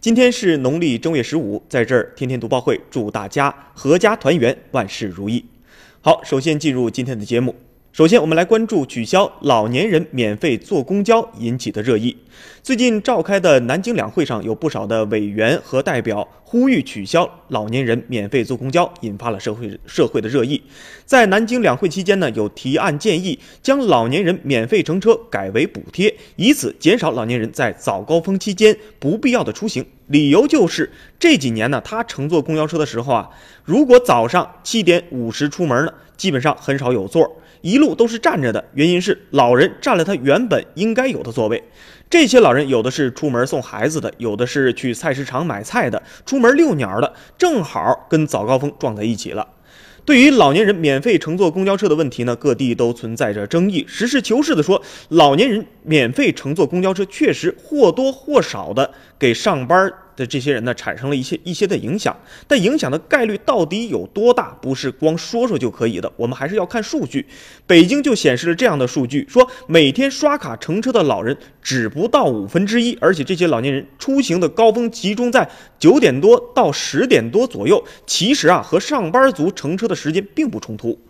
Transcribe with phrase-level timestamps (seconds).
[0.00, 5.44] 今天是农历正月十五，在这儿天天读报会祝大家阖家团圆，万事如意。
[6.00, 7.54] 好，首先进入今天的节目。
[7.92, 12.16] 首先，我们来关注取消老年人免费坐公交引起的热议。
[12.62, 20.62] 最近召开的南京两会上，有不少的委员和代表呼吁取消老年人免费坐公交，引发了社会社会的热议。
[21.04, 29.84] 在南京两会期间呢，有提案建议将老年人免费乘车改为补贴，以此减少老年人在早高峰期间不必要的出行。
[30.06, 33.30] 理由就是这几年呢，他乘坐公交车的时候啊，
[33.64, 37.36] 如果早上七点五十出门呢，基本上很少有座。
[37.60, 41.62] 一路都是站着的，原因是老人占了他原本应该有的座位。
[42.08, 49.46] 这些老人有的是出门送孩子的，有的是去菜市场买菜的，出门遛鸟的，正好跟早高峰撞在一起了。
[50.04, 53.84] 对于老年人免费乘坐公交车的问题呢，各地都存在着争议。
[53.86, 59.92] 实事求是的说，老年人免费乘坐公交车确实或多或少的给上班。
[60.20, 62.14] 的这些人呢，产生了一些一些的影响，
[62.46, 67.24] 但影响的概率到底有多大，不是光说说就可以的，我们还是要看数据。
[67.66, 81.00] 北京就显示了这样的数据，说每天刷卡乘车的老人只不到五分之一，而且这些老年人出行的高峰集中在九点多到十点多左右，其实啊和上班族乘车的时间并不冲突。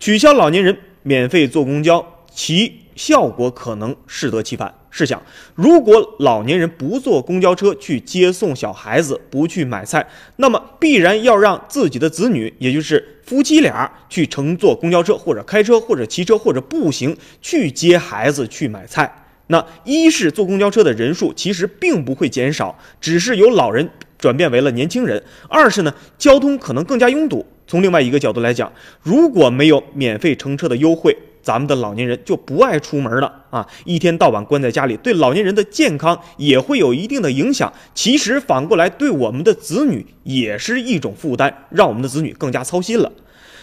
[0.00, 4.74] 取消老年人免费坐公交，其效果可能适得其反。
[4.90, 5.22] 试想，
[5.54, 19.24] 如果老年人不坐公交车去接送小孩子，不去买菜，那么必然要让自己的子女，也就是夫妻俩，去乘坐公交车，或者开车，或者骑车，或者步行去接孩子去买菜。
[19.46, 27.46] 那一是坐公交车的人数其实并不会减少，只是由老人转变为了年轻人；二是呢，交通可能更加拥堵。
[27.66, 33.66] 从另外一个角度来讲，如果没有免费乘车的优惠，咱们的老年人就不爱出门了啊！
[33.84, 37.72] 一天到晚关在家里，对老年人的健康也会有一定的影响。
[37.94, 43.10] 其实反过来，对我们的子女也是一种负担，让我们的子女更加操心了。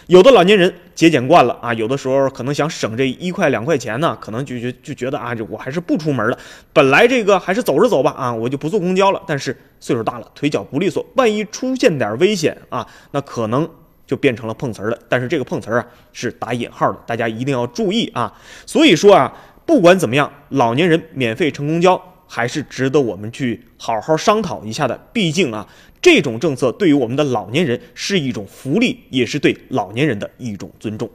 [0.08, 6.38] 有的老年人节俭惯了啊，有的时候可能想省这一块两块钱呢，可能就就就觉得啊，我还是不出门了。
[6.72, 9.22] 本来这个还是走着走吧啊，我就不坐公交了。
[9.26, 13.68] 但是岁数大了，腿脚不利索，万一出现点危险啊，那可能。
[14.08, 18.32] 就变成了碰瓷儿了，但是这个碰瓷儿啊是打引号的，大家一定要注意啊。
[18.66, 19.34] 所以说啊，
[19.68, 24.98] 不管怎么样，老年人免费乘公交还是值得我们去好好商讨一下的。
[25.12, 25.68] 毕竟啊，
[26.02, 31.10] 这种政策对于我们的老年人是一种福利，也是对老年人的一种尊重。